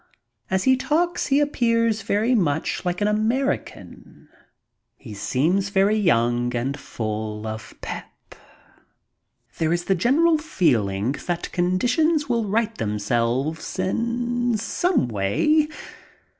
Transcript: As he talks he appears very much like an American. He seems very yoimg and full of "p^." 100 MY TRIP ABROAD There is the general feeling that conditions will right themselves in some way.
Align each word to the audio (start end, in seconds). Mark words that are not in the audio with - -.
As 0.49 0.63
he 0.63 0.75
talks 0.75 1.27
he 1.27 1.39
appears 1.39 2.01
very 2.01 2.33
much 2.33 2.83
like 2.83 3.01
an 3.01 3.07
American. 3.07 4.29
He 4.97 5.13
seems 5.13 5.69
very 5.69 5.95
yoimg 5.95 6.55
and 6.55 6.79
full 6.79 7.45
of 7.45 7.75
"p^." 7.83 7.91
100 7.91 7.93
MY 7.93 7.99
TRIP 7.99 8.05
ABROAD 8.31 8.41
There 9.59 9.73
is 9.73 9.83
the 9.83 9.93
general 9.93 10.37
feeling 10.39 11.11
that 11.27 11.51
conditions 11.51 12.27
will 12.27 12.45
right 12.45 12.75
themselves 12.79 13.77
in 13.77 14.57
some 14.57 15.07
way. 15.07 15.67